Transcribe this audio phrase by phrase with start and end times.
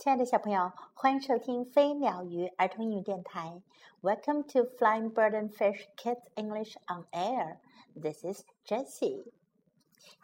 [0.00, 3.60] 亲爱的小朋友，欢迎收听飞鸟鱼儿童英语电台。
[4.00, 7.58] Welcome to Flying Bird and Fish Kids English on Air.
[7.94, 9.30] This is Jessie.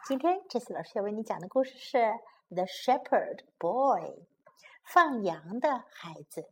[0.07, 1.97] 今天，Jessie 老师要为你讲的故事是
[2.49, 4.01] 《The Shepherd Boy》
[4.83, 6.49] 放羊的孩子。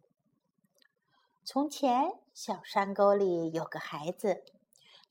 [1.44, 4.44] 从前，小山沟里有个孩子，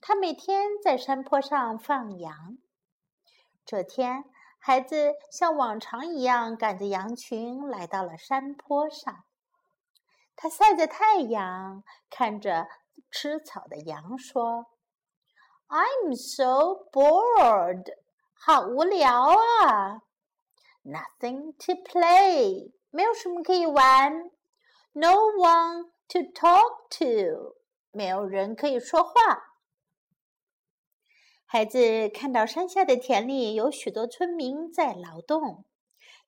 [0.01, 2.59] 他每天在山坡上放羊。
[3.67, 4.25] 这天，
[4.67, 9.15] 孩子像往常一样赶着羊群来到了山坡上。
[10.35, 12.67] 他晒着太阳，看着
[13.11, 14.65] 吃草的羊，说
[15.69, 17.85] ：“I'm so bored，
[18.33, 20.01] 好无聊啊
[20.83, 24.31] ！Nothing to play，没有什么可以玩。
[24.93, 27.57] No one to talk to，
[27.91, 29.13] 没有人可以说话。”
[31.47, 35.65] 孩子看到山下的田里有许多村民在劳动，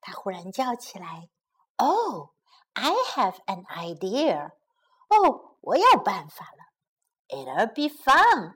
[0.00, 1.28] 他忽然叫起来
[1.76, 2.28] ：“Oh,
[2.74, 4.52] I have an idea！
[5.08, 6.66] 哦，我有办法了
[7.28, 8.54] ！It'll be fun！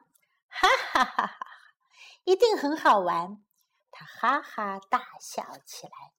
[0.49, 1.39] 哈哈哈哈，
[2.25, 3.43] 一定很好玩！”
[3.91, 6.13] 他哈哈大笑起来。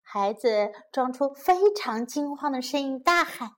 [0.00, 3.56] 孩子装出非常惊慌的声音，大喊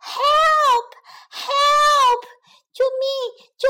[0.00, 0.92] ：“Help!
[1.30, 2.22] Help!
[2.72, 3.48] 救命！
[3.56, 3.68] 救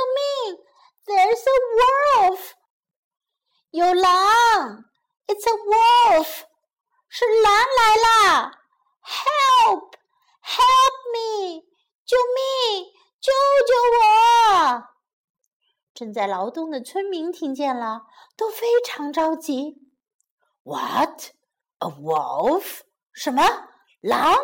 [0.53, 0.65] 命！”
[1.09, 2.53] There's a wolf！
[3.71, 4.85] 有狼
[5.27, 6.43] ！It's a wolf！
[7.09, 8.53] 是狼来啦
[9.03, 9.95] ！Help!
[10.43, 11.65] Help me!
[12.05, 12.93] 救命！
[13.23, 13.33] 救
[13.67, 14.85] 救我！
[15.95, 18.03] 正在劳动的村民听见了，
[18.37, 19.77] 都非常着急。
[20.63, 21.31] What?
[21.79, 22.81] A wolf?
[23.15, 23.43] 什么
[24.03, 24.37] 狼？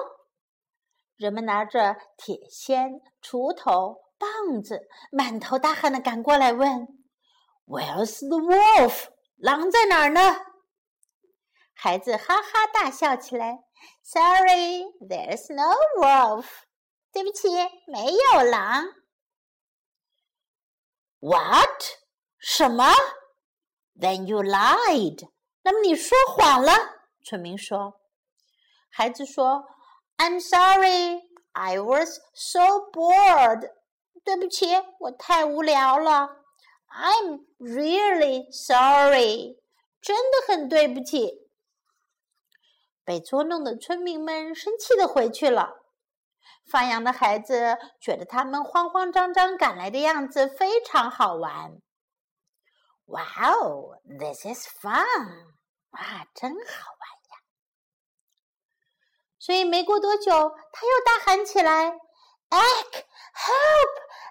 [1.16, 4.03] 人们拿着铁锨、锄头。
[4.24, 6.88] 棒子满头大汗的赶过来问
[7.66, 9.08] ：“Where's the wolf？
[9.36, 10.20] 狼在哪儿呢？”
[11.76, 13.58] 孩子哈哈大笑起来
[14.02, 16.46] ：“Sorry, there's no wolf。
[17.12, 17.48] 对不起，
[17.86, 18.86] 没有狼。
[21.20, 21.82] ”What？
[22.38, 22.92] 什么
[23.94, 25.28] ？Then you lied。
[25.62, 26.72] 那么你说谎了。
[27.26, 28.00] 村民说。
[28.90, 29.64] 孩子说
[30.16, 31.20] ：“I'm sorry,
[31.52, 32.60] I was so
[32.90, 33.70] bored。”
[34.24, 34.66] 对不起，
[35.00, 36.40] 我太无聊了。
[36.88, 39.58] I'm really sorry，
[40.00, 41.48] 真的很对不起。
[43.04, 45.82] 被捉弄的村民们生气的回去了。
[46.70, 51.82] 放羊的孩子觉得他们慌慌张张赶来的样子非常好玩。
[53.04, 55.54] Wow, this is fun！
[55.90, 57.36] 哇，真好玩呀！
[59.38, 60.30] 所以没过多久，
[60.72, 61.90] 他又大喊起来
[62.48, 63.04] ：“Egg！”
[63.34, 63.92] Help!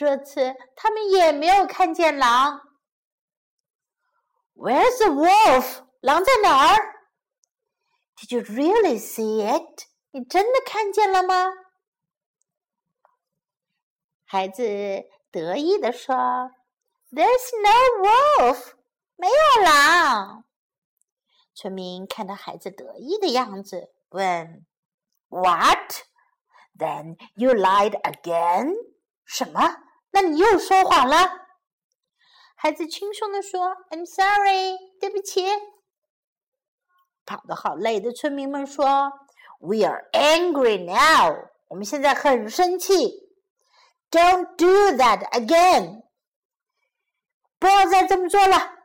[0.00, 2.58] 这次他们也没有看见狼。
[4.54, 5.84] Where's the wolf？
[6.00, 6.94] 狼在哪儿
[8.16, 9.84] ？Did you really see it？
[10.12, 11.52] 你真的看见了吗？
[14.24, 14.62] 孩子
[15.30, 16.16] 得意地说
[17.10, 18.08] ：“There's no
[18.48, 18.72] wolf，
[19.16, 20.46] 没有狼。”
[21.54, 24.64] 村民看到孩子得意的样子，问
[25.28, 28.72] ：“What？Then you lied again？
[29.26, 29.76] 什么？
[30.12, 31.16] 那你又说谎了，
[32.56, 35.46] 孩子轻松地说：“I'm sorry，对不起。”
[37.24, 39.12] 跑得好累的村民们说
[39.60, 43.30] ：“We are angry now，我们现在很生气。
[44.10, 46.02] Don't do that again，
[47.58, 48.78] 不要再这么做了。”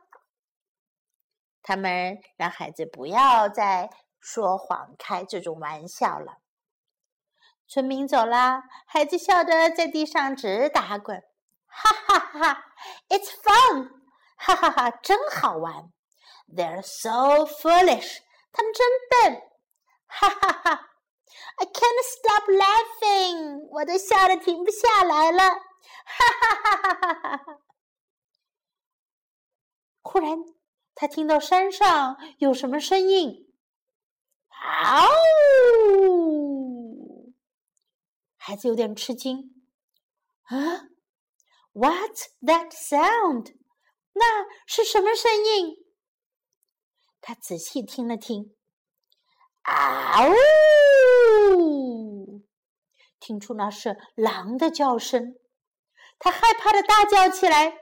[1.62, 6.38] 他们让孩子不要再说谎、开这种玩笑了。
[7.68, 11.22] 村民走了，孩子笑得在地上直打滚，
[11.66, 12.64] 哈哈哈哈
[13.08, 13.90] ！It's fun，
[14.36, 15.92] 哈哈哈，真好玩。
[16.48, 18.18] They're so foolish，
[18.52, 19.42] 他们真笨，
[20.06, 20.90] 哈哈哈
[21.56, 25.42] ！I can't stop laughing，我都笑得停不下来了，
[26.04, 27.58] 哈哈哈哈哈哈！
[30.02, 30.38] 忽然，
[30.94, 33.52] 他听到山上有什么声音，
[34.50, 35.08] 嗷！
[38.46, 39.64] 孩子有点吃惊。
[40.44, 40.86] 啊
[41.72, 43.56] ，What's that sound？
[44.12, 45.74] 那是什么声音？
[47.20, 48.54] 他仔细听了听，
[49.62, 50.28] 啊
[51.48, 52.44] 呜！
[53.18, 55.34] 听出那是狼的叫声，
[56.20, 57.80] 他害怕的大叫起来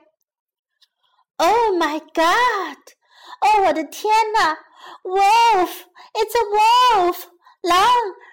[1.37, 2.79] ：“Oh my God！
[3.41, 4.57] 哦，我的天哪
[5.03, 7.27] ！Wolf，it's a wolf！
[7.61, 7.87] 狼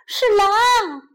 [0.06, 1.08] 是狼！”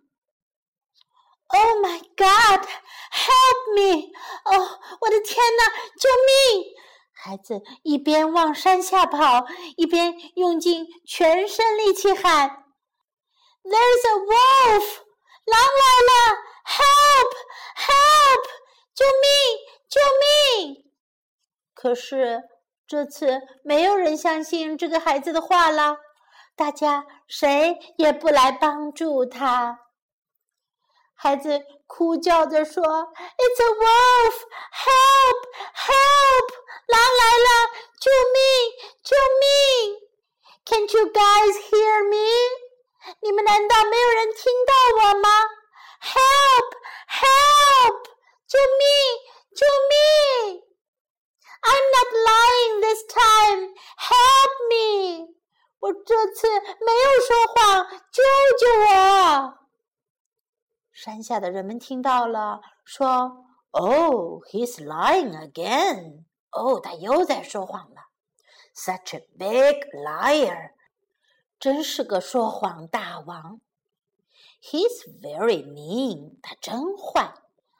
[1.49, 4.11] ！Oh my God！Help me！
[4.45, 5.69] 哦，我的天哪！
[5.99, 6.65] 救命！”
[7.13, 9.45] 孩子一边往山下跑，
[9.75, 12.63] 一边用尽全身力气喊
[13.63, 15.01] ：“There's a wolf！
[15.45, 18.43] 狼来了！Help！Help！
[18.93, 19.31] 救命！
[19.89, 20.83] 救命！”
[21.73, 22.43] 可是
[22.87, 25.97] 这次没有人相信这个孩子的话了，
[26.55, 29.79] 大家谁也不来帮助他。
[31.19, 34.35] 孩子哭叫着说：“It's a wolf!
[34.71, 35.39] Help!
[35.73, 36.49] Help!
[36.85, 37.49] 狼来了！
[37.99, 38.37] 救命！
[39.03, 39.97] 救命
[40.63, 42.15] ！Can't you guys hear me？
[43.21, 45.29] 你们难道没有人听到我吗
[46.03, 46.75] ？Help!
[47.09, 48.05] Help!
[48.47, 48.87] 救命！
[49.55, 50.61] 救命
[51.63, 53.73] ！I'm not lying this time.
[53.97, 55.35] Help me！
[55.79, 58.23] 我这次没有说谎，救
[58.59, 59.57] 救我！
[61.17, 66.25] 山下的人们听到了，说：“Oh, he's lying again.
[66.51, 68.09] 哦，他又在说谎了。
[68.75, 70.73] Such a big liar，
[71.59, 73.61] 真是个说谎大王。
[74.61, 77.33] He's very mean，他真坏。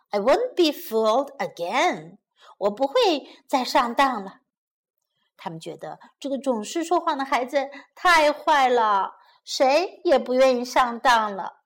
[0.10, 2.18] I won't be fooled again，
[2.58, 2.96] 我不会
[3.48, 4.40] 再上当了。
[5.38, 9.12] 他们觉得这个总是说谎的孩子太坏了，
[9.46, 11.58] 谁也不愿意上当了。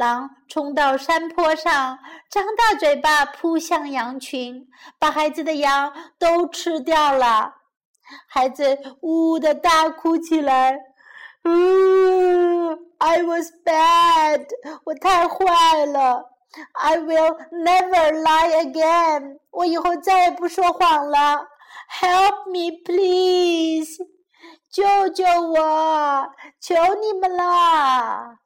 [0.00, 1.98] 狼冲到山坡上，
[2.30, 4.66] 张大嘴巴扑向羊群，
[4.98, 7.56] 把孩子的羊都吃掉了。
[8.26, 10.72] 孩子呜呜的大哭起来
[11.44, 11.50] ：“呜
[12.96, 14.46] ，I was bad，
[14.84, 16.30] 我太坏了。
[16.72, 21.46] I will never lie again，我以后再也不说谎了。
[22.00, 23.98] Help me, please，
[24.72, 26.26] 救救我，
[26.58, 28.38] 求你们了。”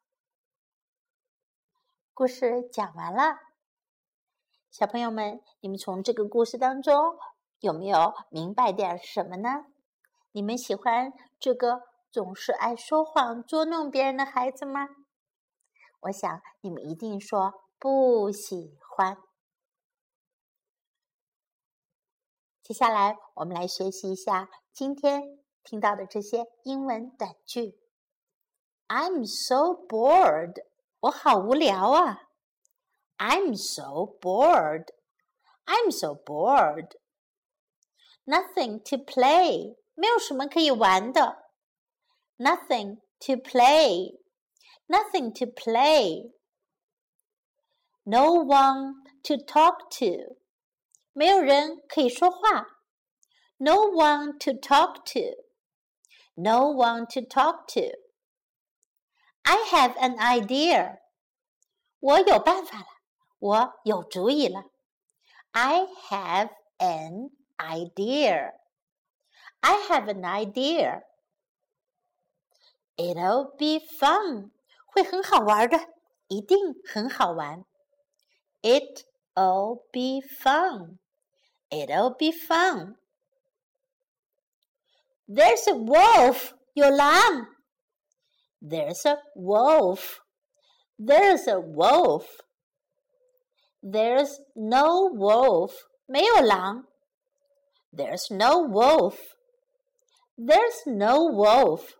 [2.17, 3.41] 故事讲完了，
[4.71, 7.19] 小朋友们，你们从这个故事当中
[7.59, 9.67] 有没有明白点什么呢？
[10.31, 11.83] 你们喜欢这个
[12.13, 14.87] 总是爱说谎、捉弄别人的孩子吗？
[16.03, 19.17] 我想你们一定说不喜欢。
[22.63, 27.77] 接下来，我们来学习一下今天听到的这些英文短句。
[28.87, 30.65] I'm so bored.
[31.05, 32.31] 我好无聊啊
[33.19, 34.87] ！I'm so bored.
[35.67, 36.93] I'm so bored.
[38.25, 39.77] Nothing to play.
[39.93, 41.51] 没有什么可以玩的。
[42.39, 44.19] Nothing to play.
[44.87, 46.33] Nothing to play.
[48.05, 50.39] No one to talk to.
[51.13, 52.79] 没有人可以说话。
[53.59, 55.45] No one to talk to.
[56.35, 58.04] No one to talk to.
[59.45, 60.99] I have an idea.
[62.01, 62.87] 我有办法了，
[63.39, 64.65] 我有主意了。
[65.53, 68.55] I have an idea.
[69.61, 71.03] I have an idea.
[72.97, 74.51] It'll be fun.
[74.87, 75.79] 会很好玩的，
[76.29, 77.65] 一定很好玩。
[78.63, 80.99] It'll be fun.
[81.71, 82.97] It'll be fun.
[85.27, 86.53] There's a wolf.
[86.75, 87.54] 有狼。
[88.67, 90.21] there's a wolf.
[90.99, 92.41] There's a wolf.
[93.83, 95.75] There's no wolf.
[96.07, 96.87] 没有狼。
[97.93, 99.19] There's no wolf.
[100.39, 101.93] There's no wolf.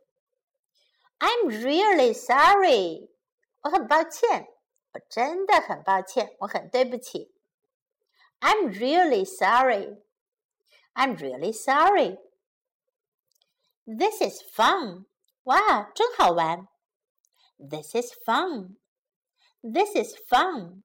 [1.19, 3.11] I'm really sorry.
[3.63, 4.47] 我很抱歉，
[4.95, 7.31] 我真的很抱歉，我很对不起。
[8.41, 9.99] I'm really sorry.
[10.95, 12.17] I'm really sorry.
[13.87, 15.05] This is fun.
[15.45, 16.69] 哇，真好玩
[17.59, 18.77] ！This is fun.
[19.63, 20.83] This is fun.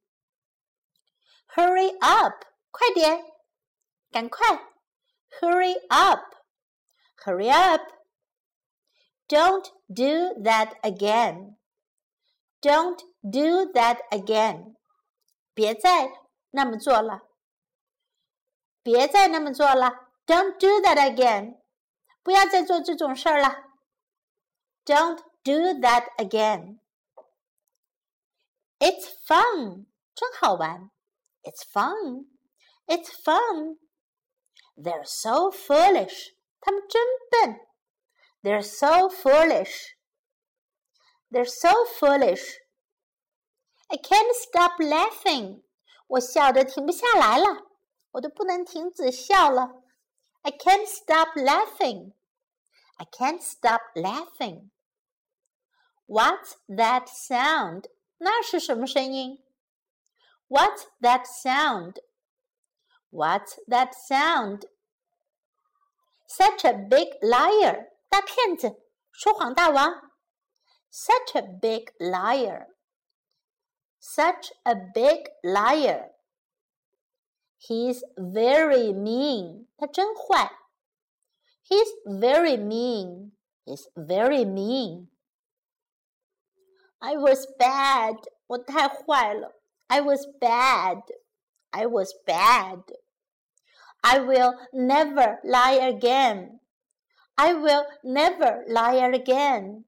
[1.56, 3.24] Hurry up，快点，
[4.12, 4.46] 赶快
[5.40, 6.36] ！Hurry up,
[7.24, 7.82] hurry up.
[9.28, 11.56] Don't do that again.
[12.62, 14.76] Don't do that again.
[15.54, 16.12] 别再
[16.52, 17.22] 那么做了。
[18.84, 20.10] 别再那么做了。
[20.26, 21.62] Don't do that again.
[22.24, 23.69] 不要再做这种事儿了。
[24.90, 26.80] don't do that again.
[28.82, 29.86] It's fun.
[30.16, 30.90] 真好玩.
[31.44, 32.26] It's fun.
[32.88, 33.78] It's fun.
[34.76, 36.32] They're so foolish.
[36.60, 37.60] 他们真笨.
[38.42, 39.96] They're so foolish.
[41.30, 42.58] They're so foolish.
[43.90, 45.62] I can't stop laughing.
[46.08, 47.68] 我笑得停不下来了，
[48.14, 49.84] 我都不能停止笑了。
[50.42, 52.14] I can't stop laughing.
[52.98, 54.72] I can't stop laughing.
[56.10, 57.84] What's that sound?
[58.18, 59.44] 那是什么声音
[60.48, 62.02] ？What's that sound?
[63.12, 64.64] What's that sound?
[66.26, 67.92] Such a big liar！
[68.10, 70.12] 大骗子，说谎大王。
[70.90, 72.70] Such a big liar!
[74.00, 76.14] Such a big liar!
[77.60, 79.68] He's very mean.
[79.78, 80.52] 他真坏。
[81.64, 83.34] He's very mean.
[83.64, 85.10] He's very mean.
[87.00, 88.18] I was bad.
[88.48, 89.54] 我太坏了.
[89.88, 91.04] I was bad.
[91.72, 92.84] I was bad.
[94.02, 96.60] I will never lie again.
[97.36, 99.86] I will never lie again.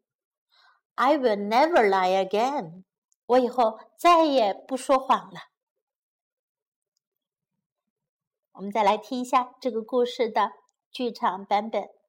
[0.95, 2.83] I will never lie again.
[3.25, 5.39] 我以后再也不说谎了。
[8.53, 10.51] 我们再来听一下这个故事的
[10.91, 12.00] 剧场版本。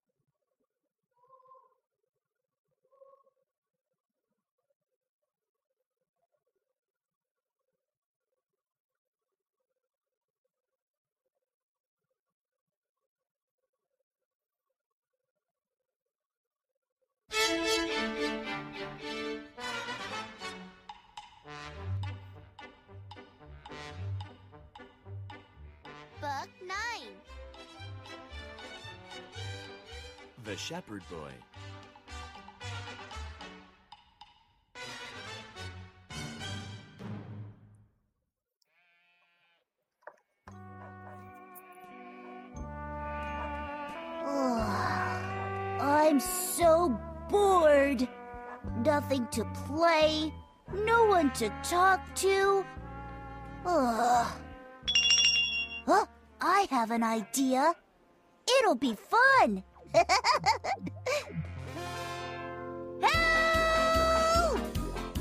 [26.40, 26.76] Book 9
[30.44, 31.30] The Shepherd Boy.
[44.24, 46.98] Oh, I'm so
[47.28, 48.08] bored.
[48.78, 50.32] Nothing to play,
[50.72, 52.64] no one to talk to.
[53.66, 54.32] Ugh.
[55.84, 56.06] Huh?
[56.44, 57.72] I have an idea.
[58.58, 59.62] It'll be fun.
[59.94, 60.02] Help!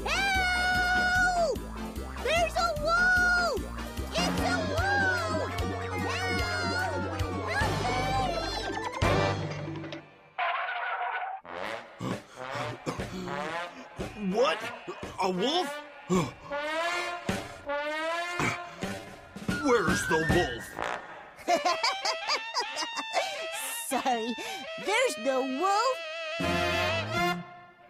[0.04, 1.60] Help!
[2.24, 3.62] There's a wolf!
[4.14, 5.54] It's a wolf!
[7.22, 7.78] Help!
[14.34, 14.60] What?
[15.22, 15.70] A wolf?
[19.72, 20.68] Where's the wolf?
[23.88, 24.36] Sorry,
[24.86, 25.98] there's no wolf.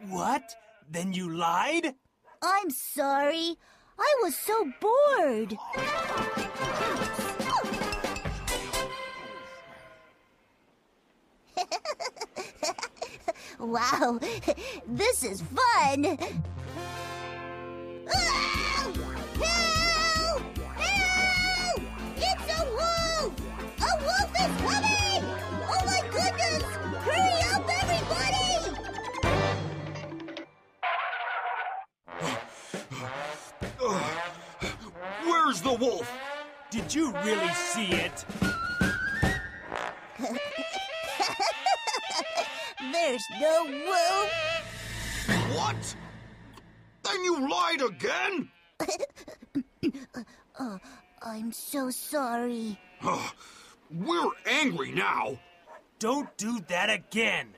[0.07, 0.55] What?
[0.91, 1.95] Then you lied?
[2.43, 3.57] I'm sorry.
[3.97, 5.57] I was so bored.
[13.59, 14.19] wow,
[14.87, 16.19] this is fun.
[18.13, 18.70] Ah!
[35.81, 36.09] Wolf?
[36.69, 38.25] Did you really see it?
[42.93, 44.31] There's no wolf.
[45.57, 45.95] What?
[47.03, 48.49] Then you lied again?
[50.59, 50.77] Oh,
[51.23, 52.77] I'm so sorry.
[53.89, 55.39] We're angry now.
[55.97, 57.55] Don't do that again.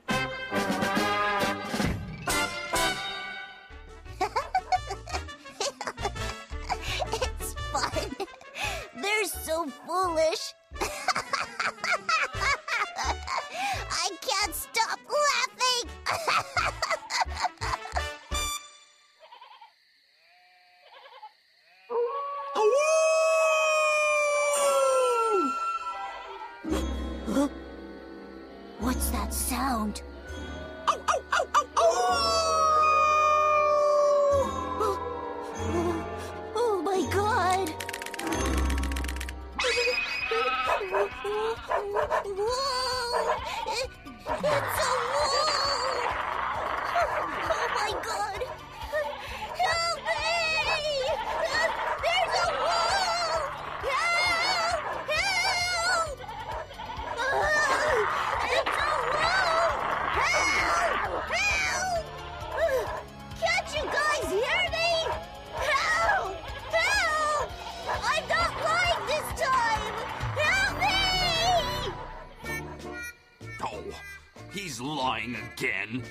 [74.84, 76.02] Lying again.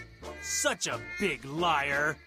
[0.42, 2.18] Such a big liar.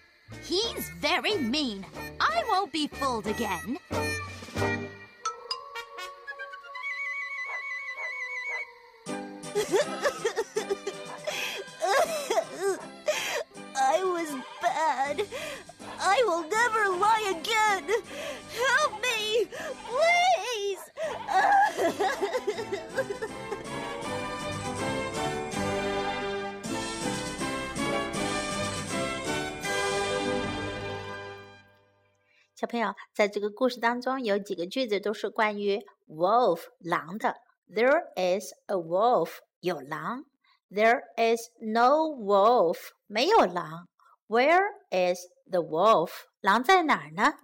[0.43, 1.85] He's very mean.
[2.19, 3.77] I won't be fooled again.
[32.67, 37.37] 小朋友，在这个故事当中有几个句子都是关于 wolf 狼的。
[37.69, 40.25] There is a wolf，有狼。
[40.69, 43.87] There is no wolf，没有狼。
[44.27, 46.11] Where is the wolf？
[46.41, 47.37] 狼在哪儿呢？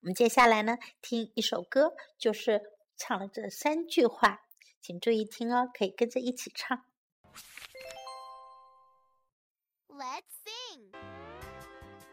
[0.00, 2.62] 我们接下来呢，听一首歌，就是
[2.96, 4.40] 唱了这三句话，
[4.80, 6.82] 请注意听哦，可以跟着一起唱。
[9.88, 10.92] Let's sing.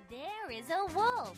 [0.10, 1.38] There is a wolf.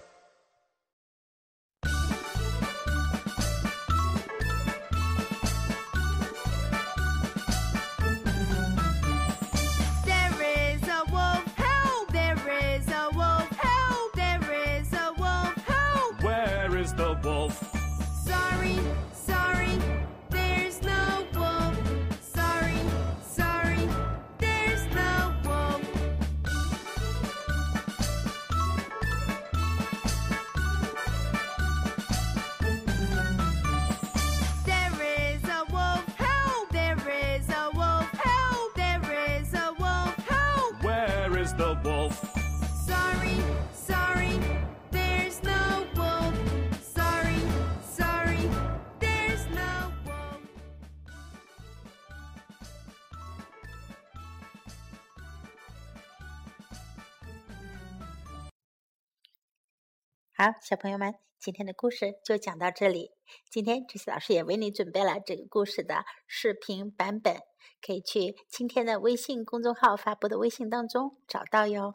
[60.43, 63.11] 好，小朋友们，今天的故事就讲到这里。
[63.51, 67.37] 今天这些老师也为你准备了这个故事的视频版本，
[67.79, 71.93] 可以去今天的微信公众号发布的微信当中找到哟。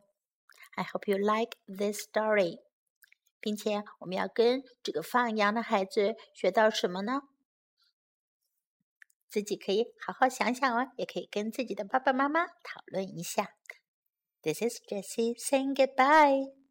[0.76, 2.60] I hope you like this story，
[3.40, 7.22] 并且我们要跟这个放羊的孩子学到什么呢？
[9.28, 13.56] 自己可以好好想想哦，也可以跟自己的爸爸妈妈讨论一下。
[14.40, 16.65] This is Jessie saying goodbye.